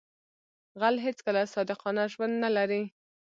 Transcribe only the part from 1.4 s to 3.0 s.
صادقانه ژوند نه لري